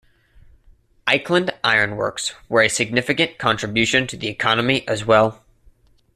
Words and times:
Eikeland 1.05 1.55
Ironworks 1.63 2.33
were 2.49 2.63
a 2.63 2.69
significant 2.69 3.37
contribution 3.37 4.07
to 4.07 4.17
the 4.17 4.29
economy 4.29 4.83
as 4.87 5.05
well. 5.05 5.43